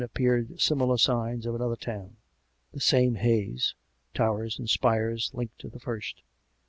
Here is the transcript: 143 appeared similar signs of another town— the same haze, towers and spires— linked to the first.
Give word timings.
143 0.01 0.13
appeared 0.47 0.59
similar 0.59 0.97
signs 0.97 1.45
of 1.45 1.53
another 1.53 1.75
town— 1.75 2.15
the 2.73 2.79
same 2.79 3.13
haze, 3.13 3.75
towers 4.15 4.57
and 4.57 4.67
spires— 4.67 5.29
linked 5.35 5.59
to 5.59 5.69
the 5.69 5.79
first. 5.79 6.23